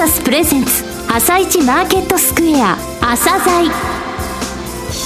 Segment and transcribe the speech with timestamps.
[0.00, 3.70] サスプレゼンツ朝一マーケットスクエア朝鮮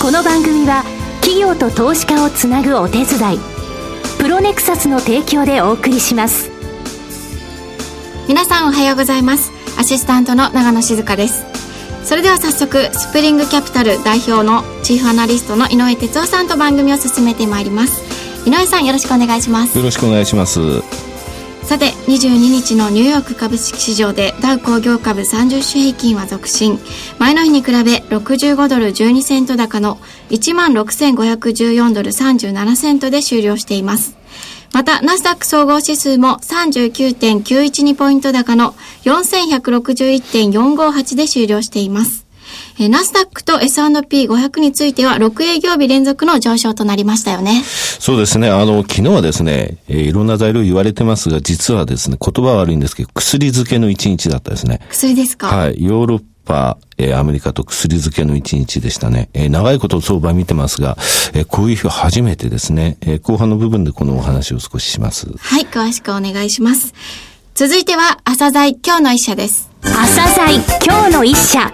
[0.01, 0.85] この番組は
[1.21, 3.39] 企業と投資家をつなぐお手伝い
[4.21, 6.49] プロネクサスの提供でお送りします。
[8.29, 9.51] 皆さんおはようございます。
[9.77, 11.45] アシスタントの長野静香です。
[12.05, 18.01] それでは早速スプリングキャピタル代表のチーフアナリストの井上哲夫さんと番組を進めてまいります。
[18.49, 19.77] 井上さんよろしくお願いします。
[19.77, 20.61] よろしくお願いします
[21.65, 26.79] さて22日のニューヨーク株式市場でダウ工業株30種平均は続伸
[27.19, 29.97] 前の日に比べ65ドル12セント高の
[30.29, 34.19] 1万6514ドル37セントで終了しています
[34.75, 38.75] また、ナスダック総合指数も39.912ポイント高の
[39.05, 42.24] 4161.458で終了しています。
[42.79, 47.63] えー、ナスダックと S&P500 については6営業日連続の上昇となりましたよね。
[47.65, 48.49] そうですね。
[48.51, 54.81] あの、昨日はですね、えー、いろんな材料言われてますが、実はですね、言葉は悪いんですけど、薬漬けの一日だったですね。
[54.91, 55.47] 薬ですか？
[55.49, 55.77] はい。
[55.83, 59.31] ヨーロッパ、えー、アメリカと薬漬けの一日でしたね。
[59.35, 60.97] えー、長いこと相場見てますが、
[61.33, 65.27] えー、こういう日初めてですね、えー、後半の部分でこのお話を少しします。
[65.39, 66.93] はい、詳しくお願いします。
[67.55, 69.71] 続いては、朝鮮今日の一社です。
[69.83, 71.73] 朝鮮今日の一社。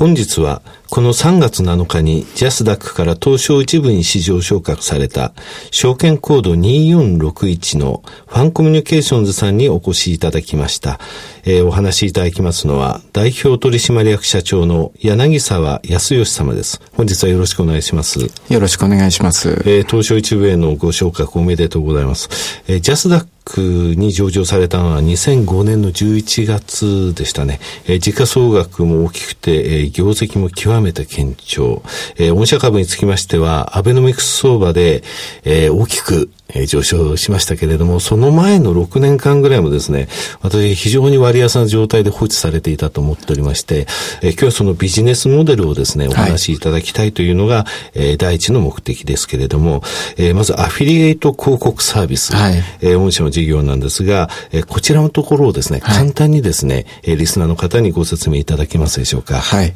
[0.00, 5.32] 本日はこの3月7日にジャスダックから東証一部に市場昇格された
[5.70, 10.98] 証券コード2461のファンコミュニケーションズさんにお越しいただきました。
[11.44, 16.80] えー、お話しいただきますのは代表取締役社長の柳沢康義様です。
[16.96, 18.18] 本日はよろしくお願いします。
[18.48, 19.50] よろしくお願いします。
[19.66, 22.28] えー、東証一部へのご昇格おめでとうございます。
[22.66, 23.60] えー、ジャスダック
[23.96, 27.60] に上場されたのは2005年の11月でしたね。
[27.86, 31.82] えー、時価総額も大きくて、えー、業績も極めめて堅調。
[32.16, 35.02] えー、御社株につきましては、アベノミクス相場で、
[35.44, 40.08] えー、大きくえ上昇しましたけれども、その前の6年間ぐらいもですね、
[40.42, 43.86] 私非常に割安な状態で放置されていたと思っておりまして、
[44.22, 49.82] え今日はそのビジネスモデルをですね、お話しいただきたいというのが、はい、え第一の目的ですけれども、
[50.16, 59.36] えまずアフィリエイト広告サービス、はい、え御社の事業なんですが、えこちらのところをですね、簡単にですね、えリスナーの方にご説明いただけますでしょうか？
[59.40, 59.74] はい。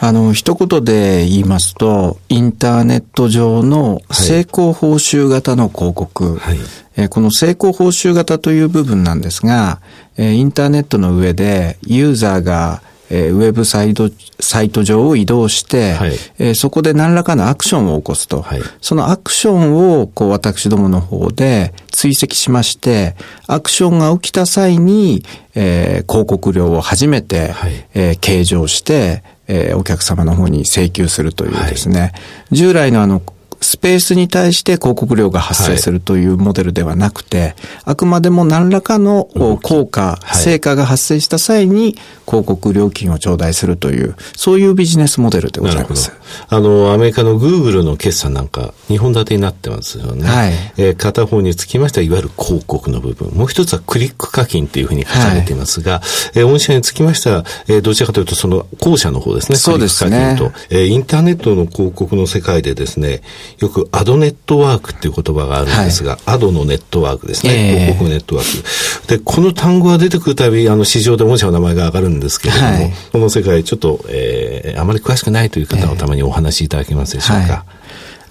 [0.00, 5.91] あの、一言で言いますと、インターネット上の成功報酬型の広告、
[6.36, 6.58] はい、
[6.96, 9.80] えこの成功報酬型という部分なんですが、
[10.16, 12.82] えインターネットの上でユーザーが
[13.14, 14.10] えウェブサイト、
[14.40, 18.40] サイト上を移動して、はい、えそこで何らかのアクションを起こすと。
[18.40, 23.14] はい、そのアクションを、こう、私どもの方で追跡しまして、
[23.46, 25.24] アクションが起きた際に、
[25.54, 32.12] えー、広告料を初めて、はい、えー、計上して、えー、お客様の方に請求するというですね、はい、
[32.52, 33.20] 従来のあの、
[33.62, 39.28] スペースに対して広告料が発生するというモデルではなくて、はい、あくまでも何らかの
[39.62, 41.96] 効果、成果が発生した際に
[42.26, 46.12] 広告料金を頂戴するという、そういうビジネスモデルでございます。
[46.48, 50.26] あの、アメリカのグーグルの決算なんか、2本立てになってますよね。
[50.26, 50.52] はい。
[50.76, 53.30] えー、片方につきましては、いわゆる広告の部分。
[53.30, 59.58] もう一つはクリック課金というふうに書かれていますが、はい、えー、御社につきましては、えー、どちらかというと、その後者の方ですね。
[59.58, 60.36] そうですね。
[60.38, 63.22] と、えー、インターネットの広告の世界でですね、
[63.58, 67.52] よくアドネットワークっていう言葉があるんですが、はい、アドのネットワークですね。
[67.52, 69.08] えー、広告ネットワーク。
[69.08, 77.42] で、この単語が出てくるたび、あの、市場で御社の名前が上がるんですけれども、はい、この世界ちょっと、えー、あまり詳しくないという方のためにお話しいただけますでしょうか？
[77.42, 77.62] えーはい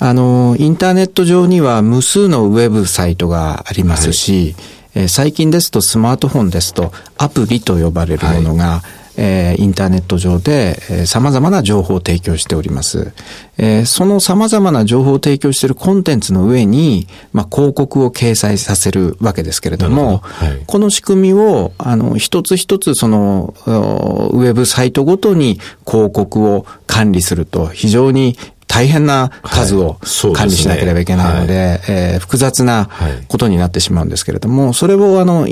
[0.03, 4.55] あの、インターネット上には無数のウェブサイトがありますし、
[4.95, 13.13] はい、えー、最近ですとスマートフォンですとアプリと呼ばれるものが、はいえー、インターネット上で、えー、様々な情報を提供しております。
[13.59, 28.37] えー、その様々な情報を提供しているコンテンツの上に、まあ、広告を掲載させるわけですけれども、はい、この仕組みを、あの、一つ一つその、ウェブサイトごとに広告を管理すると非常に
[28.71, 29.99] 大変な数を
[30.33, 31.77] 管理しなければいけないので、はい。
[31.77, 32.89] でねえー、複雑な
[33.27, 35.46] ことになってしまうんですけれども、それをあの、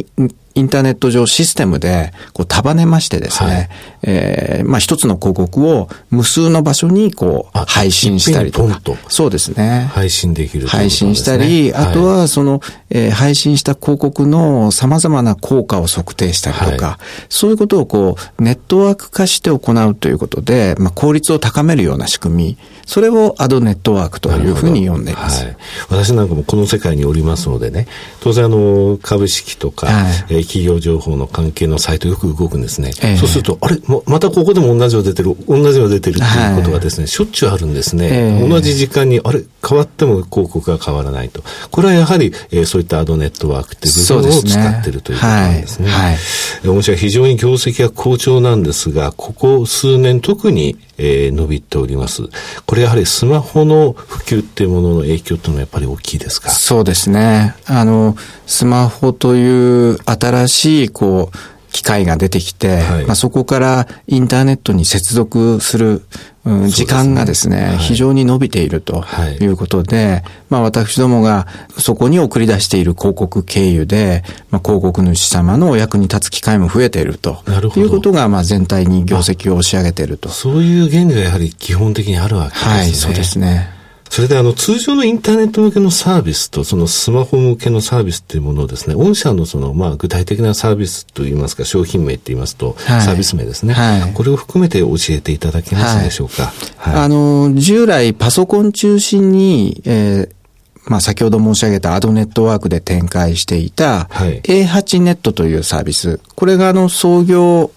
[0.59, 3.69] インターネット上システムでこう束ねましてですね、はい、
[4.03, 8.81] えー、まあ一つの広告を無数の場所にこう配信したりとか。
[8.81, 8.97] と。
[9.07, 9.89] そうですね。
[9.93, 25.45] 配信できる、ね、配信したり、あとはその、えー、配信した広告の様々な効果を測定したりとか、はい、そういうことをこうネットワーク化して行うということで、まあ効率を高めるような仕組み、それをアドネットワークというふうに呼んでいます。
[25.45, 25.57] はい、
[25.89, 27.87] 私なんかもこの世界におりますのでね、
[28.19, 32.91] 当然あの株式とか、はい、ー、企業情報の関係のサイトよく動くんですね。
[33.03, 33.77] えー、そうすると、あれ？
[34.07, 38.09] またここでも同じの出てる、同じの出てるっていうことがですね、はい、しょっちゅうあるんですね。
[38.11, 39.43] えー、同じ時間に、あれ？
[39.67, 41.43] 変わっても広告が変わらないと。
[41.69, 45.89] これはやはり、えー、そういったアドネットワークっていう部分を使ってるということなんですね。
[45.89, 46.17] はい。
[46.65, 52.23] 御社非常に業績が好調なんですが、ここ数年特に、えー、伸びております。
[52.65, 56.49] これやはりスマホの普及っていうものの影響っていうのはやっぱり大きいですか？
[56.49, 57.55] そうですね。
[57.65, 61.37] あの、スマホという新しい、こう、
[61.71, 66.01] 機械が出てきて、はい、まあ、そこからインターネットに接続する、
[66.49, 69.05] うん、時間がですね、非常に伸びていると
[69.39, 71.45] いうことで、はい、まあ私どもが
[71.77, 77.43] そこに送り出している広告経由で、まあ、広告主様のお役に立つ機会も増えていると
[77.77, 80.29] いうことが、まあ全体に業績を押し上げていると。
[80.29, 82.71] そういう原理がやはり基本的にあるわけですね。
[82.71, 83.78] はい、そうですね。
[84.09, 96.51] それであの通常のインターネット向けのサービスとそのスマホ向けのサービスっていうものをですね、御社のそのまあ具体的なサービスといいますか商品名って言いますと、はい、サービス名ですね、はい、これを含めて教えていただけますでしょうか？
[96.77, 100.38] はい、あの、従来パソコン中心に、えー
[100.87, 106.19] まあ、先ほど申し上げたアドネットワークで展開していた、A8 ネットというサービス。
[106.35, 107.71] これがあの創業、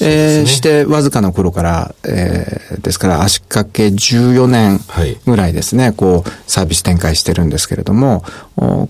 [0.00, 4.80] えー、してわずかな頃から、えー、ですから足掛け14年
[5.26, 8.24] ぐらいですね、はい、こうサービス展開してるんですけれども、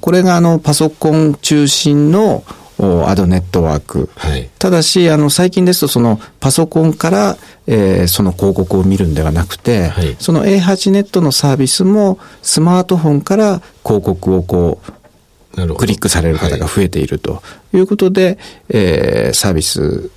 [0.01, 2.45] これがあのパソコン中心の
[3.09, 4.11] アドネットワーク。
[4.17, 7.37] はい、ただし、あの、最近ですと、その、パソコンから、
[7.67, 14.81] えー、その広告を見るんではなくて、はい、その A8 ネットのサービスも、スマートフォンから広告をこ
[15.57, 17.43] う、クリックされる方が増えていると。
[17.75, 18.37] いうことで、はい、
[18.71, 20.11] えー、サービス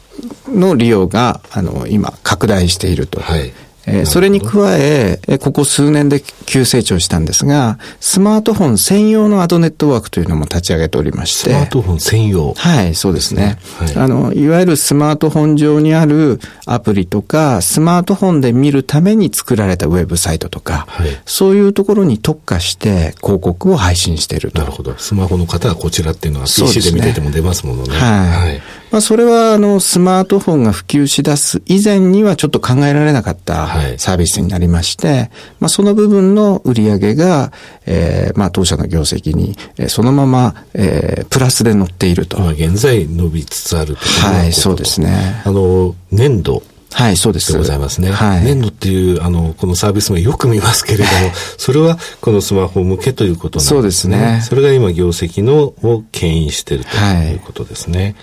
[0.48, 3.22] の利用が、あの、今、拡大していると。
[3.22, 3.54] はい
[3.88, 11.52] えー、それに加え、ここ数年で急成長したんですが、スマートフォン専用のアドネットワークというのも立ち上げておりまして。
[11.52, 13.58] スマートフォン専用はい、そうですね。
[13.80, 24.60] はい、あの、いわゆるスマートフォン上にあるアプリとか、スマートフォンで見るために作られたウェブサイトとか、はい、そういうところに特化して広告を配信していると。
[24.60, 24.96] なるほど。
[24.98, 27.94] スマホの方はこちらっていうのは PC で見てても出ますものね。
[27.94, 28.30] ねはい。
[28.30, 28.62] はい
[28.96, 37.52] まあ、それは、あの、スマートフォンが普及し出す以前にはちょっと考えられなかったサービスになりまして、はい、まあ、その部分の売り上げが、
[37.86, 42.40] えー、まあ、当社の業績に、えー、そのまま、えー、プラスで乗っていると。
[42.40, 45.42] まあ、現在伸びつつあるとはい、そうですね。
[45.44, 46.64] あの、年度。
[46.94, 47.52] はい、そうです。
[47.52, 48.12] でございますね。
[48.12, 48.46] はい。
[48.46, 51.10] 年度っていう、あの、このサービスもよく見ますけれども、
[51.58, 53.76] それはこのスマホ向けということなんですね。
[53.76, 54.42] そうですね。
[54.42, 58.02] それが今業績のを牽引しているということですね。
[58.02, 58.16] はい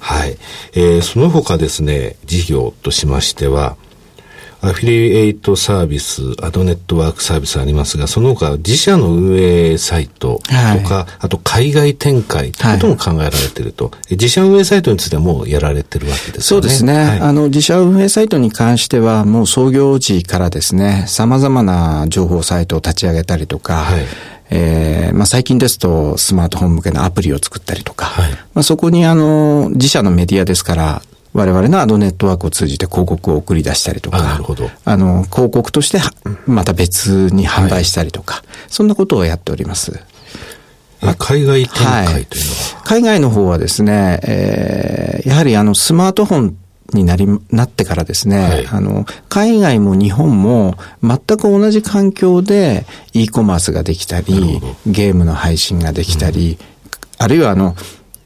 [0.00, 0.36] はい。
[0.72, 3.76] えー、その他ですね、事業としましては、
[4.62, 16.42] アフィリエイトサービス、アドネットワークサービスありますが、その他自社の運営サイトとか、はい、あと海外展開ということも考えられていると、はい、自社運営サイトについてはもうやられてるわけですね。
[16.42, 16.92] そうですね。
[16.92, 24.04] はい、あの、自社運営サイトに関しては、もう創業時からですね、様々な情報サイトを立ち上げたりとか、はい
[24.50, 31.02] えー、まあ、最近ですとスマートフォン向けのアプリを作ったりとか、はい、まあ、そこにあの、自社のメディアですから、
[31.32, 34.68] 我々のアドネットワークを通じて広告を送り出したりとか、なるほど。
[34.84, 36.00] あの、広告として
[36.46, 40.00] また別に販売したりとか、はい、そんなことをやっております。
[41.18, 46.56] 海外展開というのは、はい、海外の方はですね、えー、やはりあのスマートフォン
[46.92, 57.76] になり、なってからですね、はい、あの、海外も日本も全く同じ環境で e コマースができたり、ゲームの配信ができたり、うん、あるいはあの、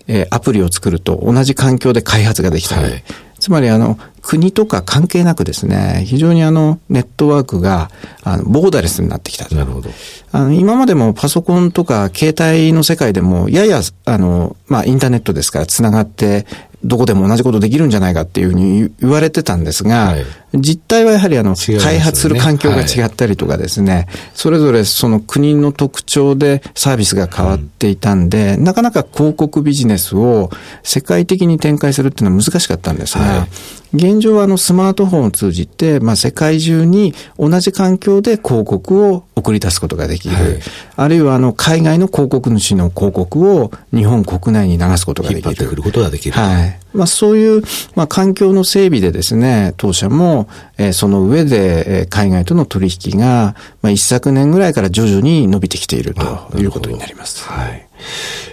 [0.07, 3.05] えー、アプリを作ると同じ環境で開発ができたり、はい、
[3.39, 7.91] つまりあの、国とか関係なくですね、非常にあの、ネットワークが、
[8.23, 9.55] あの、ボーダレスになってきた。
[9.55, 9.91] なるほど。
[10.33, 16.47] あの、今までもパソコンとか携帯の世界でも、やや、あの、まあ、インターネットですから繋がって、
[16.84, 20.24] どこでも同じことできるんじゃないかっていうふうに言われてたんですが、はい、
[20.61, 30.51] 実態はやはりあの、ね、開発する環境が違ったりとかですね、はい、それぞれその国の特徴でサービスが変わっていたんで、うん、なかなか広告ビジネスを
[30.82, 40.37] 世界的に展開するっていうのは難しかったんですが、はい、現状はあのスマートフォンを通じて、まあ世界中に同じ環境で広告を送り出すことができる。
[40.96, 45.49] あるいはあの海外の広告主の広告を日本国内に流すことができる。
[45.49, 46.34] 引っ張ってくることができる。
[46.34, 46.83] はい。
[46.94, 47.63] まあそういう、
[47.94, 57.48] まあ環境の整備でですね、当社もえー、その上で、えー、海外との取引が、まあ、一昨年ぐらいから徐々に伸びてきているということになります。
[57.48, 57.86] はい。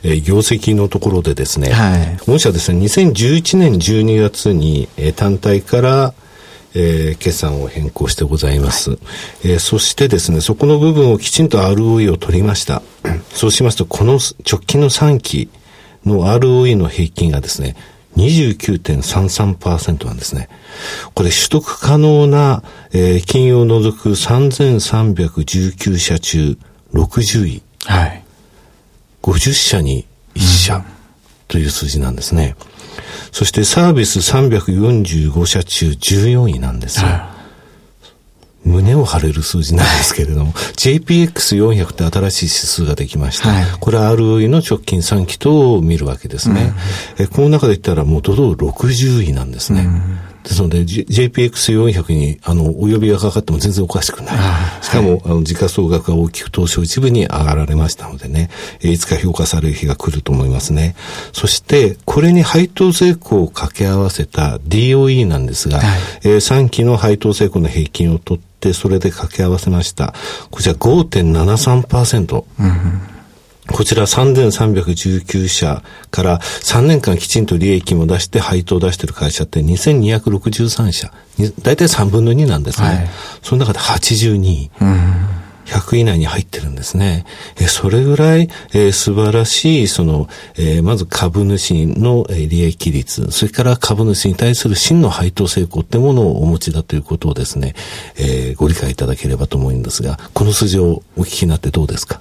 [0.03, 6.13] えー、業績のところでですね、はい、御社ですね、2011年12月に、えー、単体から、
[6.74, 9.00] えー、決算を変更してございます、はい、
[9.43, 12.81] えー、そしてですね、そこの部分をきちんと ROE を取りました。
[13.33, 14.19] そうしますと、この
[14.50, 15.50] 直近の3期
[16.05, 17.75] の ROE の平均がですね、
[18.18, 20.50] 29.33%なんですね。
[21.13, 26.58] これ取得可能な、えー、金融を除く3319社中
[26.94, 27.63] 60位。
[27.86, 28.24] はい。
[29.22, 30.84] 50社に1社
[31.48, 32.56] という数字なんですね。
[33.32, 37.08] そしてサービス345社中14位なんですよ。
[37.08, 37.30] はい
[38.63, 43.50] 胸を張れる数字なんですけれども、JPX400 って新しい指数ができました。
[43.50, 46.74] はい、これは ROE の直近3期と見るわけですね。
[47.20, 49.82] うん、えこの中で言ったらもう堂々60位なんですね。
[49.82, 54.36] うんですので、J、JPX400 に、あの、お呼びがかかっても全然おかしくない。
[54.83, 58.50] しかも、はい、あの、時価総額が大きく東証一部に上がられましたのでね、
[58.81, 60.95] いつか評価される日が来ると思いますね。
[61.33, 70.13] そして、これに配当成功を掛け合わせた DOE なんですが、はい、えー、3期の配当成功の平均を取って、それで掛け合わせました。
[70.50, 72.43] こちら5.73%。
[72.60, 73.01] うん
[73.72, 81.12] こちら3319社から3年間きちんと利益も出して配当を出している会社って2263社。
[81.63, 82.88] 大体3分の2なんですね。
[82.88, 83.10] はい、
[83.42, 84.72] その中で82位。
[85.72, 87.25] 100位以内に入ってるんですね。
[87.58, 97.74] えそれぐらい、えー、素晴らしい、その、えー、まず株主の、えー、利益率、それから株主に対する真の配当成功ってものをお持ちだということをですね、
[98.18, 102.20] えー、ご理解いただければと思うんですが、この数字をお聞きになってどうですか？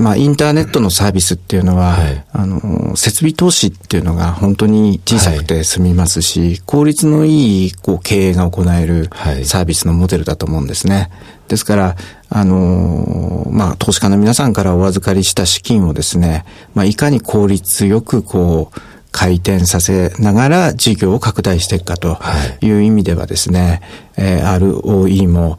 [0.00, 9.10] まあ、インターネットのサービスっていうのは、はい、あの、設備投資っていうのが本当に小さくて済みますし、はい、効率のいい、こう、経営が行える
[9.44, 11.10] サービスのモデルだと思うんですね。
[11.48, 11.96] ですから、
[12.30, 18.80] あの、まあ、投資家の皆さんからお預かりした資金をですね、まあ、いかに効率よく、こう、
[19.12, 22.18] 回転させながら事業を拡大していくかと
[22.60, 23.82] いう意味ではですね、
[24.16, 25.58] はい、えー、ROE も、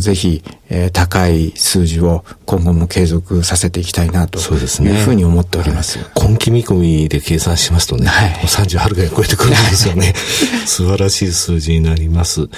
[0.00, 5.92] ぜひ、えー、高い数字を今後も継続させていきたいなというふうに思っております。
[5.92, 10.14] すねはい、今期見込みで計算しますとね、はい、30はるかに超えてくるんですよね。
[10.66, 12.48] 素晴らしい数字になります。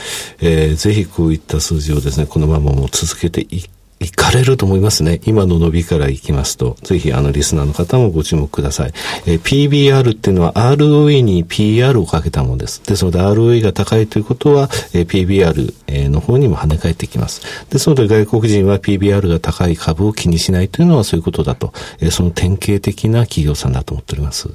[0.40, 3.64] えー、ぜひこういった数字をですね、このままも続けてい
[4.04, 5.20] 行かれると思いますね。
[5.24, 8.92] 今の伸びからいきますと、ぜひあのリスナーの方もご注目ください。
[9.26, 12.82] えー、PBR っていうのは ROE に PR をかけたものです。
[12.84, 17.42] ですので ROE が高いということは、えー、PBR の方にも跳ね返ってきます。
[17.70, 24.50] ですので外国人は PBR が高い株を気にしないというのはそういうことだと、えー、その典型的な企業さんだと思っております。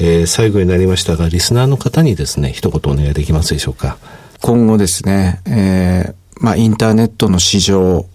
[0.00, 3.98] えー、最後になりましたが、リスナーの方にですね、一言お願いできますでしょうか。
[4.40, 8.06] 今後ですね、えー、まあ、インターネットの市場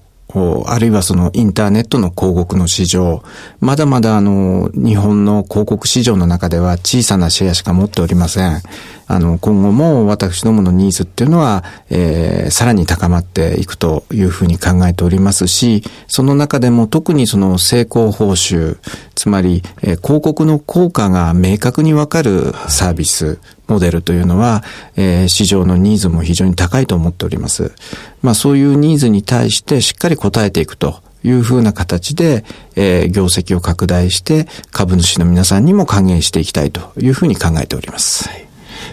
[0.68, 3.24] あるいはそのインターネットの広告の市場、
[3.60, 8.62] まだまだあの、日本の広告市場の中では小さなシェアしか持っておりません。
[9.08, 18.78] あの、今後も私どものニーズっていうのは、えー、さらに高まっていくというふうに考えておりますし、その中でも特にその成功報酬、
[19.14, 24.64] つまり、えー、広告の効果が明確にわかるサービス、モデルというのは、
[24.96, 27.74] えー、市場のニーズも非常に高いと思っております。
[28.22, 32.46] まあそういうニーズに対してしっかり応えていくというふうな形で、
[32.76, 38.30] えー、業績を拡大して株主の皆さんにも還元していきたいというふうに考えております。
[38.30, 38.46] はい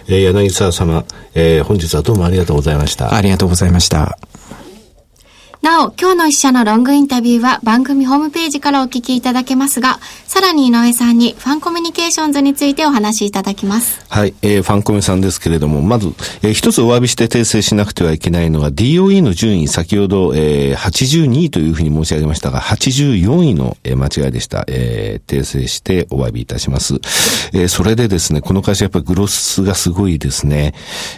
[0.07, 3.13] えー、柳沢様、えー、本日はどうもありがとうございました。
[3.13, 4.17] ありがとうございました。
[5.63, 14.05] なお、今日の一社のロングインタビューは番組ホームページからお聞きいただけますが、さらに井上さんにファンコミュニケーションズについてお話しいただきます。
[14.09, 16.09] はい、えー、ファンコミさんですけれども、まず、
[16.41, 24.65] えー、一つお詫びして訂正しなくてはいけないのは DOE の順位、先ほど、えー、82位というふうに申し上げましたが、84位の、えー、間違いでした。
[24.67, 26.95] えー、訂正してお詫びいたします。
[27.53, 30.73] えー、それでですね、この会社やっぱりグロスがすごいですね。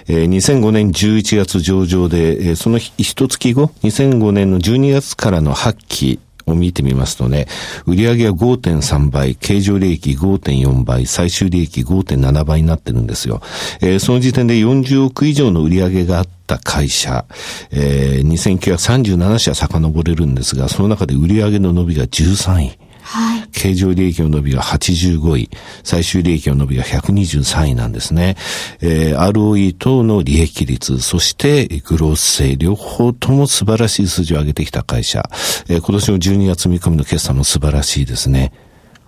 [0.08, 7.48] えー、2005年11月上場で、えー、その一月後、2005年年の12月からの8期を見てみますとね、
[7.86, 13.42] 売上は5.3倍、経常利益5.4倍、最終利益5.7倍になってるんですよ。
[13.82, 17.25] えー、その時点で40億以上の売上があった会社、
[17.72, 22.85] えー、2937社遡れるんですが、その中で売上の伸びが13位。
[23.06, 23.48] はい。
[23.52, 25.50] 経常利益の伸びが85位、
[25.84, 28.36] 最終利益の伸びが123位なんですね。
[28.82, 35.30] えー、ROE 等の利益率、そしてグロース性、両方とも素晴らしい数字を上げてきた会社。
[35.70, 38.52] えー、今年の12月見込みの決算も素晴らしいですね。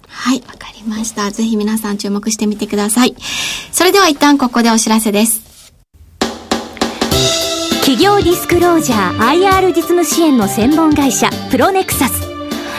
[0.07, 1.31] はい、わかりました。
[1.31, 3.15] ぜひ皆さん注目してみてください。
[3.71, 5.73] それでは一旦ここでお知らせです。
[7.81, 12.26] 企業ディスクロージャー IR 実務支援の専門会社プロネクサス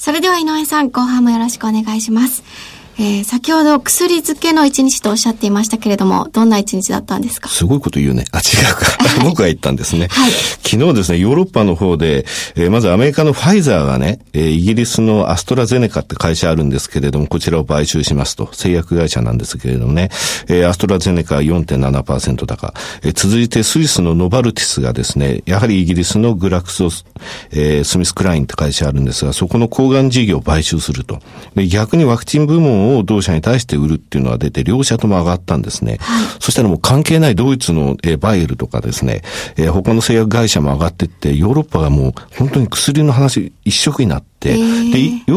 [0.00, 2.42] それでは井上さん、後半もよろしくお願いします。
[3.02, 7.48] えー、先ほど薬漬けの一日とおっしゃっていましたけれども、どんな一日だったんですか？
[7.48, 8.26] すごいこと言うね。
[8.30, 9.24] あ、違うか。
[9.24, 10.08] 僕が言ったんですね。
[10.10, 10.30] はい。
[10.30, 12.26] 昨日ですね、ヨーロッパの方で、
[12.56, 20.10] えー、まずアメリカのファイザーがね、えー、イギリスのアストラゼネカって会社あるんですけれども、こちらを買収しますと、製薬会社なんですけれどもね、
[20.48, 27.06] えー、アストラゼネカ4.7%高、えー、続いてスイスのノバルティスがですね、やはりイギリスのグラクソス、
[27.50, 31.18] えー、スミスクラインって会社あるんですが、そこの抗がん事業を買収すると。
[31.56, 35.98] で逆にワクチン部門を同社に対して売るっていうのは出て、両社とも上がったんですね。
[36.00, 39.22] はい、そしたらもう関係ないドイツの、えー、バイエルとかですね、
[39.56, 44.62] えー、他の製薬会社も上がっていって、ヨーロッパがもう本当に薬の話一色になって、で、ヨ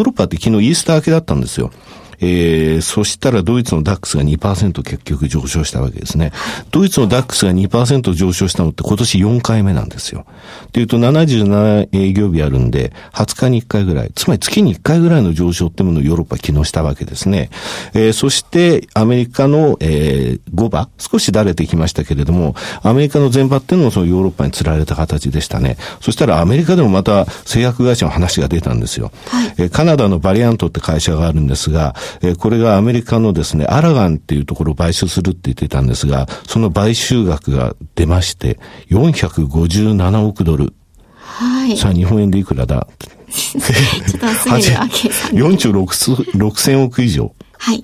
[0.01, 1.71] ーロッパって昨日イースター明けだったんですよ。
[2.19, 6.31] えー、そしたらドイツのダックスが2%結局上昇したわけですね。
[6.71, 10.25] ドイツのダックスが2%上昇したのって今年4回目なんですよ。
[10.71, 17.49] というと77営業日あるんで、20日に1回ぐらい、つまり月に1回ぐらいの上昇ってものをヨーロッパ機能したわけですね。
[17.93, 25.77] えー、そしてアメリカの、えー、5場、少しだれてきましたけれども、アメリカの前場っていうのもそのヨーロッパに釣られた形でしたね。
[26.01, 29.11] そしたらアメリカでもまた製薬会社の話が出たんですよ。
[29.27, 40.73] はい、えー、カナダのバリアントって会社があるんですが、えこれがアメリカのですね、アラガンっていうところを買収するって言ってたんですが、その買収額が出まして、457億ドル。
[41.17, 41.77] はい。
[41.77, 42.87] さあ、日本円でいくらだ？
[43.33, 47.33] ちょっとすぐに分け4兆6000億以上。
[47.57, 47.83] はい。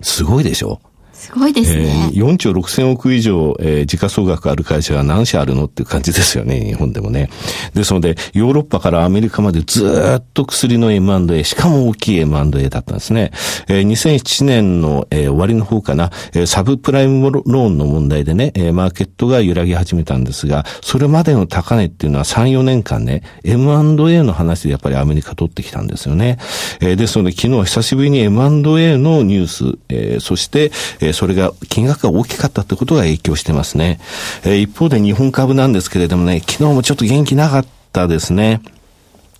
[0.00, 0.80] すごいでしょ？
[1.18, 2.10] すごいですね。
[2.12, 7.28] えー、4兆6千億以上、えー、時価総額ある会社が何社あるのっていう感じですよね、 日本でもね。
[7.74, 9.84] ですので、ヨーロッパからアメリカまでず
[10.18, 13.32] っと薬の M&A、しかも大きい M&A だったんですね。
[13.66, 26.38] えー、2007年の、えー、終わりの方かな、えー、サブプライムローンの問題でね、えー、マーケットが揺らぎ始めたんですが、それまでの高値っていうのは3、4年間ね、M&A の話でやっぱりアメリカ取ってきたんですよね。
[26.80, 30.70] えー、ですので、昨日は久しぶりに M&A のニュース、えー、そして、
[31.00, 34.00] えー、えそれが金額が大きかったってことが影響してますね。
[34.44, 38.60] えー、一方で日本株なんですけれどもね、昨日もちょっと元気なかったですね。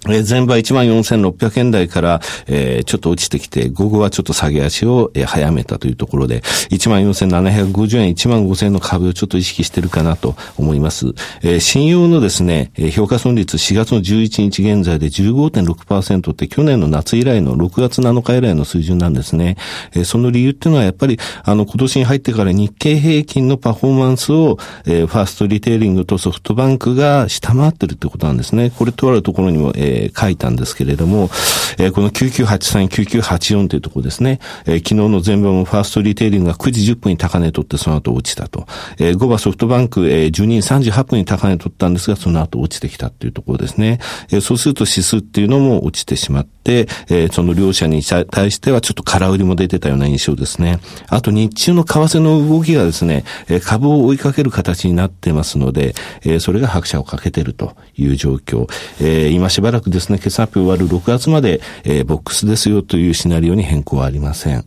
[0.07, 11.09] えー、前場14,600円台から、えー、ちょっと落ちてきて、午後はちょっと下げ足を、えー、早めたというところで、14,750円、15,000円の株をちょっと意識してるかなと思います。
[11.43, 19.57] えー、信用のですね、えー、評価損率4月の11日現在で15.6%って去年の夏以来の6月7日以来の水準なんですね。
[19.95, 28.71] えー、その理由っていうのはやっぱり、あの、今年に入ってから日経平均のパフォーマンスを、えー、ファーストリテイリングとソフトバンクが下回ってるってことなんですね。
[28.71, 31.31] これとあるところにも、えーえー、書いたんですけれども、
[31.79, 38.67] えー、この9983、9984というところですね、えー、昨日の全部のファーストリテイリングが9時10分に高値取ってその後落ちたと。
[38.99, 43.99] えー、5番ソフトバンク、えー、12時38分に高値取ったんですが、その後落ちてきたというところですね。
[44.31, 50.81] えー、そうすると指数っていうのも落ちてしまって、えー、その両者に対してはちょっと空売りも出てたような印象ですね。
[51.09, 58.67] あと日中の為替の動きがですね、えー、株を追いかける形になってますので、えー、それが拍車をかけてるという状況。
[59.01, 64.65] えー、今しばらくですね、決算発表終わる6月まで、えー、ボックスですよというシナリオに変更はありません。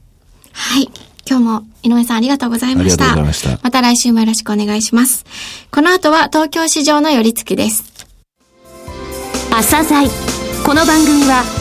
[0.51, 0.89] はい。
[1.27, 2.93] 今日も井上さんありがとうございました。
[2.93, 3.59] ありがとうございました。
[3.63, 5.25] また来週もよろしくお願いします。
[5.71, 7.83] この後は東京市場の寄り付きです。
[9.51, 10.07] 朝鮮
[10.65, 11.61] この番組は